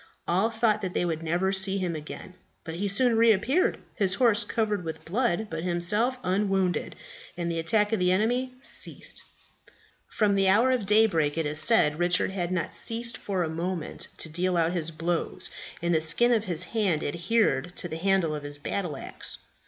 All 0.27 0.49
thought 0.49 0.81
that 0.81 0.95
they 0.95 1.05
would 1.05 1.21
never 1.21 1.53
see 1.53 1.77
him 1.77 1.95
again. 1.95 2.33
But 2.63 2.73
he 2.77 2.87
soon 2.87 3.15
reappeared, 3.15 3.77
his 3.93 4.15
horse 4.15 4.43
covered 4.43 4.83
with 4.83 5.05
blood, 5.05 5.45
but 5.47 5.61
himself 5.63 6.17
unwounded; 6.23 6.95
and 7.37 7.51
the 7.51 7.59
attack 7.59 7.93
of 7.93 7.99
the 7.99 8.11
enemy 8.11 8.55
ceased. 8.61 9.21
From 10.07 10.33
the 10.33 10.49
hour 10.49 10.71
of 10.71 10.87
daybreak, 10.87 11.37
it 11.37 11.45
is 11.45 11.59
said, 11.59 11.99
Richard 11.99 12.31
had 12.31 12.51
not 12.51 12.73
ceased 12.73 13.15
for 13.15 13.43
a 13.43 13.47
moment 13.47 14.07
to 14.17 14.27
deal 14.27 14.57
out 14.57 14.71
his 14.73 14.89
blows, 14.89 15.51
and 15.83 15.93
the 15.93 16.01
skin 16.01 16.31
of 16.33 16.45
his 16.45 16.63
hand 16.73 17.03
adhered 17.03 17.75
to 17.75 17.87
the 17.87 17.97
handle 17.97 18.33
of 18.33 18.41
his 18.41 18.57
battle 18.57 18.97
axe. 18.97 19.37